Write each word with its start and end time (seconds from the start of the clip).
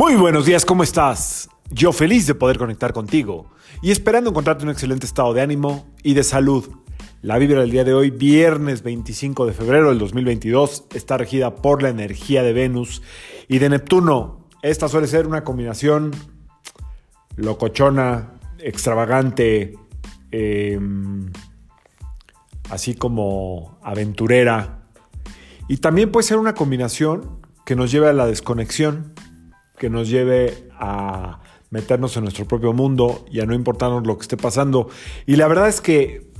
Muy 0.00 0.14
buenos 0.14 0.46
días, 0.46 0.64
¿cómo 0.64 0.82
estás? 0.82 1.50
Yo 1.68 1.92
feliz 1.92 2.26
de 2.26 2.34
poder 2.34 2.56
conectar 2.56 2.94
contigo 2.94 3.50
y 3.82 3.90
esperando 3.90 4.30
encontrarte 4.30 4.64
un 4.64 4.70
excelente 4.70 5.04
estado 5.04 5.34
de 5.34 5.42
ánimo 5.42 5.90
y 6.02 6.14
de 6.14 6.24
salud. 6.24 6.70
La 7.20 7.36
vibra 7.36 7.60
del 7.60 7.70
día 7.70 7.84
de 7.84 7.92
hoy, 7.92 8.08
viernes 8.08 8.82
25 8.82 9.44
de 9.44 9.52
febrero 9.52 9.90
del 9.90 9.98
2022, 9.98 10.86
está 10.94 11.18
regida 11.18 11.54
por 11.54 11.82
la 11.82 11.90
energía 11.90 12.42
de 12.42 12.54
Venus 12.54 13.02
y 13.46 13.58
de 13.58 13.68
Neptuno. 13.68 14.48
Esta 14.62 14.88
suele 14.88 15.06
ser 15.06 15.26
una 15.26 15.44
combinación 15.44 16.12
locochona, 17.36 18.40
extravagante, 18.58 19.74
em, 20.30 21.30
así 22.70 22.94
como 22.94 23.78
aventurera. 23.82 24.78
Y 25.68 25.76
también 25.76 26.10
puede 26.10 26.26
ser 26.26 26.38
una 26.38 26.54
combinación 26.54 27.38
que 27.66 27.76
nos 27.76 27.92
lleve 27.92 28.08
a 28.08 28.14
la 28.14 28.26
desconexión, 28.26 29.12
que 29.80 29.88
nos 29.88 30.10
lleve 30.10 30.68
a 30.78 31.40
meternos 31.70 32.14
en 32.18 32.24
nuestro 32.24 32.44
propio 32.44 32.74
mundo 32.74 33.24
y 33.30 33.40
a 33.40 33.46
no 33.46 33.54
importarnos 33.54 34.06
lo 34.06 34.18
que 34.18 34.22
esté 34.22 34.36
pasando. 34.36 34.90
Y 35.24 35.36
la 35.36 35.48
verdad 35.48 35.68
es 35.68 35.80
que, 35.80 36.30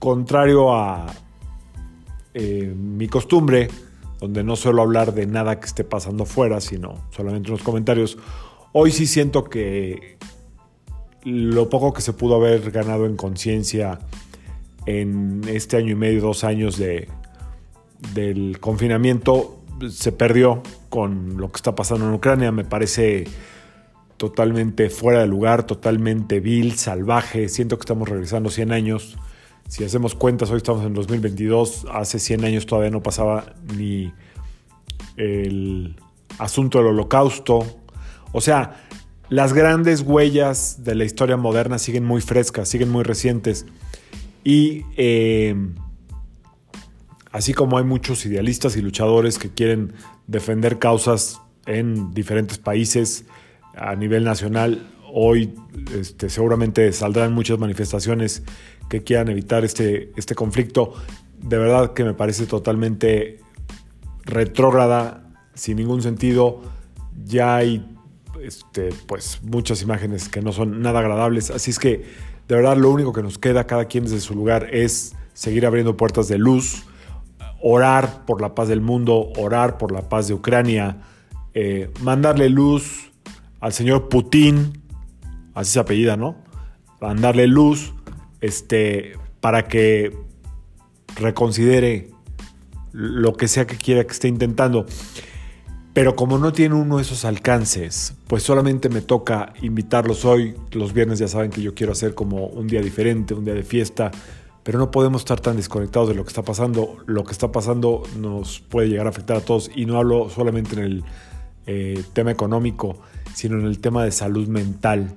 contrario 0.00 0.74
a 0.74 1.06
eh, 2.34 2.74
mi 2.76 3.06
costumbre, 3.06 3.68
donde 4.18 4.42
no 4.42 4.56
suelo 4.56 4.82
hablar 4.82 5.14
de 5.14 5.28
nada 5.28 5.60
que 5.60 5.66
esté 5.66 5.84
pasando 5.84 6.24
fuera, 6.24 6.60
sino 6.60 7.06
solamente 7.10 7.48
unos 7.52 7.62
comentarios, 7.62 8.18
hoy 8.72 8.90
sí 8.90 9.06
siento 9.06 9.44
que 9.44 10.18
lo 11.22 11.70
poco 11.70 11.92
que 11.92 12.00
se 12.00 12.12
pudo 12.12 12.34
haber 12.34 12.72
ganado 12.72 13.06
en 13.06 13.14
conciencia 13.14 14.00
en 14.84 15.42
este 15.46 15.76
año 15.76 15.92
y 15.92 15.94
medio, 15.94 16.22
dos 16.22 16.42
años 16.42 16.76
de, 16.76 17.06
del 18.14 18.58
confinamiento, 18.58 19.57
se 19.90 20.12
perdió 20.12 20.62
con 20.88 21.36
lo 21.36 21.50
que 21.50 21.56
está 21.56 21.74
pasando 21.74 22.06
en 22.06 22.14
Ucrania. 22.14 22.52
Me 22.52 22.64
parece 22.64 23.26
totalmente 24.16 24.90
fuera 24.90 25.20
de 25.20 25.26
lugar, 25.26 25.64
totalmente 25.64 26.40
vil, 26.40 26.76
salvaje. 26.76 27.48
Siento 27.48 27.78
que 27.78 27.82
estamos 27.82 28.08
regresando 28.08 28.50
100 28.50 28.72
años. 28.72 29.16
Si 29.68 29.84
hacemos 29.84 30.14
cuentas, 30.14 30.50
hoy 30.50 30.58
estamos 30.58 30.84
en 30.84 30.94
2022. 30.94 31.86
Hace 31.92 32.18
100 32.18 32.44
años 32.44 32.66
todavía 32.66 32.90
no 32.90 33.02
pasaba 33.02 33.54
ni 33.76 34.12
el 35.16 35.96
asunto 36.38 36.78
del 36.78 36.88
holocausto. 36.88 37.64
O 38.32 38.40
sea, 38.40 38.84
las 39.28 39.52
grandes 39.52 40.02
huellas 40.02 40.84
de 40.84 40.94
la 40.94 41.04
historia 41.04 41.36
moderna 41.36 41.78
siguen 41.78 42.04
muy 42.04 42.20
frescas, 42.20 42.68
siguen 42.68 42.90
muy 42.90 43.04
recientes. 43.04 43.66
Y 44.42 44.84
eh, 44.96 45.54
así 47.32 47.52
como 47.52 47.78
hay 47.78 47.84
muchos 47.84 48.24
idealistas 48.26 48.76
y 48.76 48.82
luchadores 48.82 49.38
que 49.38 49.50
quieren 49.50 49.92
defender 50.26 50.78
causas 50.78 51.40
en 51.66 52.14
diferentes 52.14 52.58
países 52.58 53.26
a 53.74 53.94
nivel 53.94 54.24
nacional, 54.24 54.90
hoy 55.12 55.54
este, 55.94 56.28
seguramente 56.28 56.92
saldrán 56.92 57.32
muchas 57.32 57.58
manifestaciones 57.58 58.42
que 58.88 59.02
quieran 59.02 59.28
evitar 59.28 59.64
este, 59.64 60.10
este 60.16 60.34
conflicto. 60.34 60.94
De 61.40 61.58
verdad 61.58 61.92
que 61.92 62.04
me 62.04 62.14
parece 62.14 62.46
totalmente 62.46 63.40
retrógrada, 64.24 65.24
sin 65.54 65.76
ningún 65.76 66.02
sentido. 66.02 66.62
Ya 67.24 67.56
hay 67.56 67.86
este, 68.42 68.90
pues, 69.06 69.40
muchas 69.42 69.82
imágenes 69.82 70.28
que 70.28 70.40
no 70.42 70.52
son 70.52 70.80
nada 70.80 71.00
agradables. 71.00 71.50
Así 71.50 71.70
es 71.70 71.78
que, 71.78 72.04
de 72.48 72.54
verdad, 72.54 72.76
lo 72.76 72.90
único 72.90 73.12
que 73.12 73.22
nos 73.22 73.38
queda 73.38 73.66
cada 73.66 73.86
quien 73.86 74.04
desde 74.04 74.20
su 74.20 74.34
lugar 74.34 74.68
es 74.72 75.14
seguir 75.34 75.66
abriendo 75.66 75.96
puertas 75.96 76.28
de 76.28 76.38
luz, 76.38 76.84
orar 77.60 78.24
por 78.24 78.40
la 78.40 78.54
paz 78.54 78.68
del 78.68 78.80
mundo, 78.80 79.32
orar 79.36 79.78
por 79.78 79.92
la 79.92 80.08
paz 80.08 80.28
de 80.28 80.34
Ucrania, 80.34 80.98
eh, 81.54 81.90
mandarle 82.02 82.48
luz 82.48 83.10
al 83.60 83.72
señor 83.72 84.08
Putin, 84.08 84.82
así 85.54 85.72
se 85.72 85.80
apellida, 85.80 86.16
¿no? 86.16 86.36
Mandarle 87.00 87.46
luz 87.46 87.92
este, 88.40 89.12
para 89.40 89.66
que 89.66 90.16
reconsidere 91.16 92.10
lo 92.92 93.34
que 93.34 93.48
sea 93.48 93.66
que 93.66 93.76
quiera 93.76 94.04
que 94.04 94.12
esté 94.12 94.28
intentando. 94.28 94.86
Pero 95.92 96.14
como 96.14 96.38
no 96.38 96.52
tiene 96.52 96.76
uno 96.76 97.00
esos 97.00 97.24
alcances, 97.24 98.14
pues 98.28 98.44
solamente 98.44 98.88
me 98.88 99.00
toca 99.00 99.52
invitarlos 99.62 100.24
hoy. 100.24 100.54
Los 100.70 100.92
viernes 100.92 101.18
ya 101.18 101.26
saben 101.26 101.50
que 101.50 101.60
yo 101.60 101.74
quiero 101.74 101.92
hacer 101.92 102.14
como 102.14 102.46
un 102.46 102.68
día 102.68 102.80
diferente, 102.80 103.34
un 103.34 103.44
día 103.44 103.54
de 103.54 103.64
fiesta, 103.64 104.12
pero 104.68 104.78
no 104.78 104.90
podemos 104.90 105.22
estar 105.22 105.40
tan 105.40 105.56
desconectados 105.56 106.10
de 106.10 106.14
lo 106.14 106.24
que 106.24 106.28
está 106.28 106.42
pasando. 106.42 106.98
Lo 107.06 107.24
que 107.24 107.32
está 107.32 107.50
pasando 107.50 108.02
nos 108.18 108.60
puede 108.60 108.90
llegar 108.90 109.06
a 109.06 109.08
afectar 109.08 109.38
a 109.38 109.40
todos 109.40 109.70
y 109.74 109.86
no 109.86 109.96
hablo 109.96 110.28
solamente 110.28 110.74
en 110.74 110.82
el 110.82 111.04
eh, 111.66 112.04
tema 112.12 112.32
económico, 112.32 113.00
sino 113.32 113.58
en 113.58 113.64
el 113.64 113.78
tema 113.78 114.04
de 114.04 114.12
salud 114.12 114.46
mental. 114.46 115.16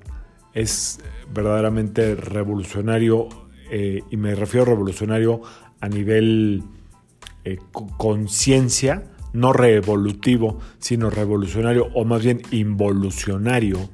Es 0.54 1.02
verdaderamente 1.34 2.16
revolucionario 2.16 3.28
eh, 3.70 4.00
y 4.10 4.16
me 4.16 4.36
refiero 4.36 4.68
a 4.68 4.70
revolucionario 4.70 5.42
a 5.82 5.90
nivel 5.90 6.64
eh, 7.44 7.58
conciencia, 7.98 9.04
no 9.34 9.52
revolutivo, 9.52 10.60
sino 10.80 11.10
revolucionario 11.10 11.90
o 11.94 12.06
más 12.06 12.24
bien 12.24 12.42
involucionario. 12.52 13.90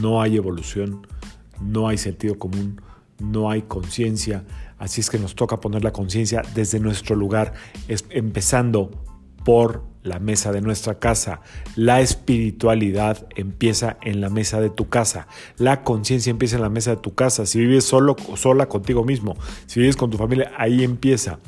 No 0.00 0.22
hay 0.22 0.36
evolución, 0.36 1.08
no 1.60 1.88
hay 1.88 1.98
sentido 1.98 2.38
común 2.38 2.80
no 3.18 3.50
hay 3.50 3.62
conciencia, 3.62 4.44
así 4.78 5.00
es 5.00 5.10
que 5.10 5.18
nos 5.18 5.34
toca 5.34 5.60
poner 5.60 5.84
la 5.84 5.92
conciencia 5.92 6.42
desde 6.54 6.80
nuestro 6.80 7.16
lugar, 7.16 7.52
empezando 8.10 8.90
por 9.44 9.82
la 10.02 10.18
mesa 10.18 10.52
de 10.52 10.60
nuestra 10.60 10.98
casa. 10.98 11.40
La 11.76 12.00
espiritualidad 12.00 13.26
empieza 13.36 13.98
en 14.02 14.20
la 14.20 14.30
mesa 14.30 14.60
de 14.60 14.70
tu 14.70 14.88
casa. 14.88 15.26
La 15.56 15.82
conciencia 15.82 16.30
empieza 16.30 16.56
en 16.56 16.62
la 16.62 16.70
mesa 16.70 16.90
de 16.90 16.96
tu 16.98 17.14
casa. 17.14 17.46
Si 17.46 17.58
vives 17.58 17.84
solo, 17.84 18.16
sola 18.36 18.66
contigo 18.66 19.04
mismo, 19.04 19.36
si 19.66 19.80
vives 19.80 19.96
con 19.96 20.10
tu 20.10 20.18
familia, 20.18 20.52
ahí 20.56 20.84
empieza. 20.84 21.38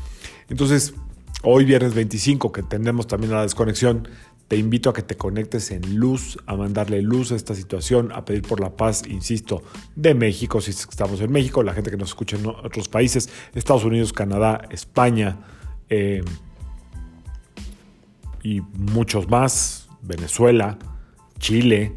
Entonces, 0.48 0.94
hoy 1.42 1.64
viernes 1.64 1.94
25, 1.94 2.52
que 2.52 2.62
tendremos 2.62 3.06
también 3.06 3.32
la 3.32 3.42
desconexión, 3.42 4.08
te 4.50 4.56
invito 4.56 4.90
a 4.90 4.92
que 4.92 5.02
te 5.02 5.16
conectes 5.16 5.70
en 5.70 5.94
luz, 5.94 6.36
a 6.44 6.56
mandarle 6.56 7.02
luz 7.02 7.30
a 7.30 7.36
esta 7.36 7.54
situación, 7.54 8.10
a 8.10 8.24
pedir 8.24 8.42
por 8.42 8.58
la 8.58 8.70
paz, 8.70 9.04
insisto, 9.06 9.62
de 9.94 10.12
México, 10.12 10.60
si 10.60 10.72
estamos 10.72 11.20
en 11.20 11.30
México, 11.30 11.62
la 11.62 11.72
gente 11.72 11.88
que 11.88 11.96
nos 11.96 12.08
escucha 12.08 12.36
en 12.36 12.46
otros 12.46 12.88
países, 12.88 13.30
Estados 13.54 13.84
Unidos, 13.84 14.12
Canadá, 14.12 14.62
España 14.70 15.38
eh, 15.88 16.24
y 18.42 18.60
muchos 18.60 19.28
más, 19.28 19.88
Venezuela, 20.02 20.80
Chile, 21.38 21.94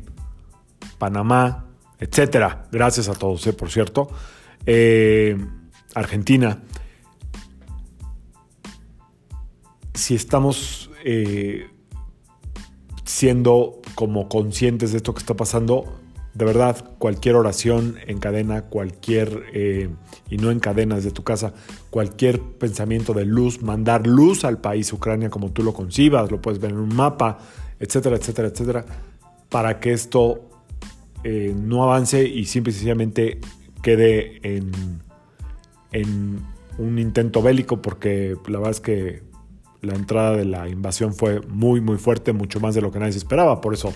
Panamá, 0.99 1.65
etcétera. 1.99 2.67
Gracias 2.71 3.09
a 3.09 3.15
todos, 3.15 3.47
eh, 3.47 3.53
por 3.53 3.71
cierto. 3.71 4.11
Eh, 4.67 5.43
Argentina. 5.95 6.61
Si 9.95 10.13
estamos 10.13 10.91
siendo 13.13 13.79
como 13.93 14.27
conscientes 14.27 14.91
de 14.91 14.97
esto 14.97 15.13
que 15.13 15.19
está 15.19 15.35
pasando, 15.35 15.99
de 16.33 16.45
verdad, 16.45 16.95
cualquier 16.97 17.35
oración 17.35 17.97
en 18.07 18.17
cadena, 18.17 18.63
cualquier, 18.63 19.43
eh, 19.53 19.87
y 20.31 20.37
no 20.37 20.49
en 20.49 20.59
cadenas 20.59 21.03
de 21.03 21.11
tu 21.11 21.23
casa, 21.23 21.53
cualquier 21.91 22.41
pensamiento 22.41 23.13
de 23.13 23.25
luz, 23.25 23.61
mandar 23.61 24.07
luz 24.07 24.45
al 24.45 24.59
país 24.61 24.91
Ucrania 24.91 25.29
como 25.29 25.51
tú 25.51 25.61
lo 25.61 25.73
concibas, 25.73 26.31
lo 26.31 26.41
puedes 26.41 26.59
ver 26.59 26.71
en 26.71 26.79
un 26.79 26.95
mapa, 26.95 27.37
etcétera, 27.79 28.15
etcétera, 28.15 28.47
etcétera, 28.47 28.85
para 29.47 29.79
que 29.79 29.93
esto 29.93 30.49
eh, 31.23 31.53
no 31.55 31.83
avance 31.83 32.27
y 32.27 32.45
simple 32.45 32.71
y 32.71 32.73
sencillamente 32.73 33.39
quede 33.83 34.39
en, 34.41 34.71
en 35.91 36.39
un 36.79 36.97
intento 36.97 37.43
bélico, 37.43 37.79
porque 37.79 38.35
la 38.47 38.57
verdad 38.57 38.71
es 38.71 38.79
que 38.79 39.32
la 39.83 39.95
entrada 39.95 40.31
de 40.31 40.45
la 40.45 40.69
invasión 40.69 41.13
fue 41.13 41.41
muy, 41.41 41.81
muy 41.81 41.97
fuerte, 41.97 42.31
mucho 42.31 42.59
más 42.59 42.73
de 42.73 42.81
lo 42.81 42.91
que 42.91 42.99
nadie 42.99 43.11
se 43.11 43.17
esperaba. 43.17 43.59
Por 43.59 43.73
eso 43.73 43.93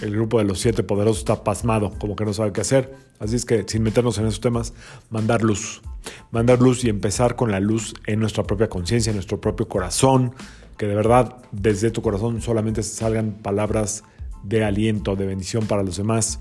el 0.00 0.12
grupo 0.12 0.38
de 0.38 0.44
los 0.44 0.60
siete 0.60 0.84
poderosos 0.84 1.18
está 1.18 1.42
pasmado, 1.42 1.92
como 1.98 2.14
que 2.14 2.24
no 2.24 2.32
sabe 2.32 2.52
qué 2.52 2.60
hacer. 2.60 2.94
Así 3.18 3.34
es 3.36 3.44
que, 3.44 3.64
sin 3.66 3.82
meternos 3.82 4.18
en 4.18 4.26
esos 4.26 4.40
temas, 4.40 4.72
mandar 5.10 5.42
luz. 5.42 5.82
Mandar 6.30 6.60
luz 6.60 6.84
y 6.84 6.88
empezar 6.88 7.34
con 7.34 7.50
la 7.50 7.58
luz 7.58 7.94
en 8.06 8.20
nuestra 8.20 8.44
propia 8.44 8.68
conciencia, 8.68 9.10
en 9.10 9.16
nuestro 9.16 9.40
propio 9.40 9.68
corazón. 9.68 10.34
Que 10.76 10.86
de 10.86 10.94
verdad, 10.94 11.38
desde 11.50 11.90
tu 11.90 12.00
corazón 12.00 12.40
solamente 12.40 12.84
salgan 12.84 13.32
palabras 13.42 14.04
de 14.44 14.64
aliento, 14.64 15.16
de 15.16 15.26
bendición 15.26 15.66
para 15.66 15.82
los 15.82 15.96
demás. 15.96 16.38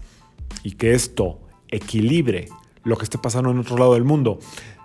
Y 0.64 0.74
que 0.74 0.94
esto 0.94 1.40
equilibre 1.70 2.50
lo 2.84 2.98
que 2.98 3.04
esté 3.04 3.18
pasando 3.18 3.50
en 3.50 3.60
otro 3.60 3.78
lado 3.78 3.96
del 3.96 4.04
mundo. 4.04 4.40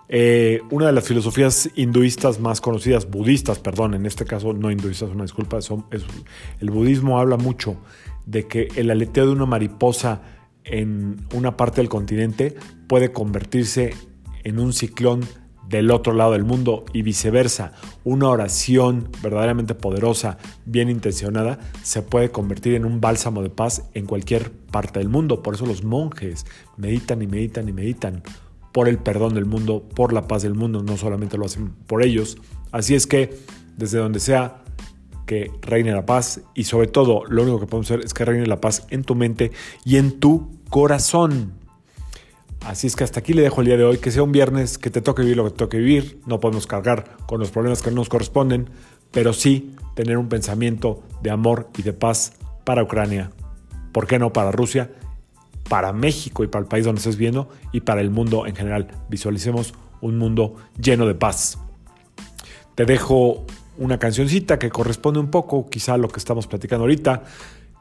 Eh, 0.08 0.60
una 0.70 0.86
de 0.86 0.92
las 0.92 1.04
filosofías 1.04 1.68
hinduistas 1.74 2.38
más 2.38 2.60
conocidas, 2.60 3.10
budistas, 3.10 3.58
perdón, 3.58 3.94
en 3.94 4.06
este 4.06 4.24
caso 4.24 4.52
no 4.52 4.70
hinduistas, 4.70 5.10
una 5.10 5.24
disculpa, 5.24 5.60
son, 5.60 5.86
el 6.60 6.70
budismo 6.70 7.18
habla 7.18 7.36
mucho 7.36 7.76
de 8.24 8.46
que 8.46 8.68
el 8.76 8.90
aleteo 8.90 9.26
de 9.26 9.32
una 9.32 9.46
mariposa 9.46 10.22
en 10.64 11.16
una 11.32 11.56
parte 11.56 11.80
del 11.80 11.88
continente 11.88 12.54
puede 12.88 13.12
convertirse 13.12 13.94
en 14.44 14.58
un 14.58 14.72
ciclón 14.72 15.20
del 15.68 15.90
otro 15.90 16.12
lado 16.12 16.32
del 16.32 16.44
mundo 16.44 16.84
y 16.92 17.02
viceversa. 17.02 17.72
Una 18.04 18.28
oración 18.28 19.08
verdaderamente 19.22 19.74
poderosa, 19.74 20.38
bien 20.64 20.88
intencionada, 20.88 21.58
se 21.82 22.02
puede 22.02 22.30
convertir 22.30 22.74
en 22.74 22.84
un 22.84 23.00
bálsamo 23.00 23.42
de 23.42 23.50
paz 23.50 23.88
en 23.94 24.06
cualquier 24.06 24.52
parte 24.52 25.00
del 25.00 25.08
mundo. 25.08 25.42
Por 25.42 25.54
eso 25.54 25.66
los 25.66 25.82
monjes 25.82 26.46
meditan 26.76 27.22
y 27.22 27.26
meditan 27.26 27.68
y 27.68 27.72
meditan 27.72 28.22
por 28.76 28.90
el 28.90 28.98
perdón 28.98 29.32
del 29.32 29.46
mundo, 29.46 29.82
por 29.94 30.12
la 30.12 30.28
paz 30.28 30.42
del 30.42 30.52
mundo, 30.52 30.82
no 30.82 30.98
solamente 30.98 31.38
lo 31.38 31.46
hacen 31.46 31.70
por 31.86 32.02
ellos. 32.02 32.36
Así 32.72 32.94
es 32.94 33.06
que 33.06 33.34
desde 33.78 33.96
donde 33.96 34.20
sea 34.20 34.64
que 35.24 35.50
reine 35.62 35.92
la 35.92 36.04
paz 36.04 36.42
y 36.54 36.64
sobre 36.64 36.86
todo 36.86 37.24
lo 37.26 37.44
único 37.44 37.58
que 37.58 37.64
podemos 37.64 37.90
hacer 37.90 38.04
es 38.04 38.12
que 38.12 38.26
reine 38.26 38.44
la 38.44 38.60
paz 38.60 38.86
en 38.90 39.02
tu 39.02 39.14
mente 39.14 39.50
y 39.86 39.96
en 39.96 40.20
tu 40.20 40.60
corazón. 40.68 41.54
Así 42.66 42.86
es 42.86 42.96
que 42.96 43.04
hasta 43.04 43.20
aquí 43.20 43.32
le 43.32 43.40
dejo 43.40 43.62
el 43.62 43.68
día 43.68 43.78
de 43.78 43.84
hoy, 43.84 43.96
que 43.96 44.10
sea 44.10 44.22
un 44.22 44.32
viernes, 44.32 44.76
que 44.76 44.90
te 44.90 45.00
toque 45.00 45.22
vivir 45.22 45.38
lo 45.38 45.44
que 45.44 45.52
te 45.52 45.56
toque 45.56 45.78
vivir, 45.78 46.20
no 46.26 46.38
podemos 46.38 46.66
cargar 46.66 47.16
con 47.26 47.40
los 47.40 47.50
problemas 47.50 47.80
que 47.80 47.88
no 47.88 47.96
nos 47.96 48.10
corresponden, 48.10 48.68
pero 49.10 49.32
sí 49.32 49.74
tener 49.94 50.18
un 50.18 50.28
pensamiento 50.28 51.02
de 51.22 51.30
amor 51.30 51.70
y 51.78 51.82
de 51.82 51.94
paz 51.94 52.34
para 52.64 52.82
Ucrania, 52.82 53.30
¿por 53.92 54.06
qué 54.06 54.18
no 54.18 54.34
para 54.34 54.52
Rusia? 54.52 54.90
Para 55.68 55.92
México 55.92 56.44
y 56.44 56.48
para 56.48 56.62
el 56.62 56.68
país 56.68 56.84
donde 56.84 57.00
estés 57.00 57.16
viendo 57.16 57.48
y 57.72 57.80
para 57.80 58.00
el 58.00 58.10
mundo 58.10 58.46
en 58.46 58.54
general. 58.54 58.88
Visualicemos 59.08 59.74
un 60.00 60.18
mundo 60.18 60.56
lleno 60.80 61.06
de 61.06 61.14
paz. 61.14 61.58
Te 62.74 62.84
dejo 62.84 63.44
una 63.78 63.98
cancioncita 63.98 64.58
que 64.58 64.70
corresponde 64.70 65.20
un 65.20 65.30
poco 65.30 65.68
quizá 65.68 65.94
a 65.94 65.98
lo 65.98 66.08
que 66.08 66.18
estamos 66.18 66.46
platicando 66.46 66.84
ahorita. 66.84 67.24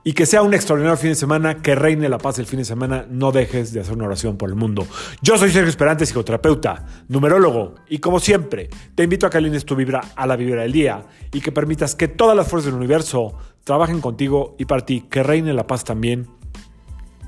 Y 0.07 0.13
que 0.13 0.27
sea 0.27 0.43
un 0.43 0.53
extraordinario 0.53 0.97
fin 0.97 1.09
de 1.09 1.15
semana, 1.15 1.63
que 1.63 1.73
reine 1.73 2.07
la 2.09 2.19
paz 2.19 2.37
el 2.37 2.45
fin 2.45 2.59
de 2.59 2.65
semana, 2.65 3.07
no 3.09 3.31
dejes 3.31 3.73
de 3.73 3.79
hacer 3.79 3.95
una 3.95 4.05
oración 4.05 4.37
por 4.37 4.49
el 4.49 4.55
mundo. 4.55 4.85
Yo 5.23 5.35
soy 5.35 5.49
Sergio 5.49 5.67
Esperante, 5.67 6.05
psicoterapeuta, 6.05 6.85
numerólogo, 7.07 7.73
y 7.89 7.97
como 7.97 8.19
siempre, 8.19 8.69
te 8.93 9.01
invito 9.01 9.25
a 9.25 9.31
que 9.31 9.39
alines 9.39 9.65
tu 9.65 9.75
vibra 9.75 10.01
a 10.15 10.27
la 10.27 10.35
vibra 10.35 10.61
del 10.61 10.73
día 10.73 11.07
y 11.33 11.41
que 11.41 11.51
permitas 11.51 11.95
que 11.95 12.07
todas 12.07 12.37
las 12.37 12.47
fuerzas 12.47 12.71
del 12.71 12.75
universo 12.75 13.35
trabajen 13.63 13.99
contigo 13.99 14.55
y 14.59 14.65
para 14.65 14.85
ti, 14.85 15.07
que 15.09 15.23
reine 15.23 15.53
la 15.53 15.65
paz 15.65 15.83
también 15.83 16.27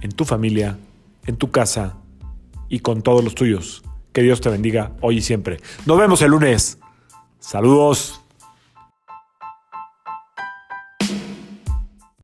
en 0.01 0.11
tu 0.11 0.25
familia, 0.25 0.77
en 1.25 1.37
tu 1.37 1.51
casa 1.51 1.97
y 2.69 2.79
con 2.79 3.01
todos 3.01 3.23
los 3.23 3.35
tuyos. 3.35 3.83
Que 4.13 4.21
Dios 4.21 4.41
te 4.41 4.49
bendiga 4.49 4.93
hoy 5.01 5.17
y 5.17 5.21
siempre. 5.21 5.57
Nos 5.85 5.97
vemos 5.97 6.21
el 6.21 6.31
lunes. 6.31 6.79
Saludos. 7.39 8.21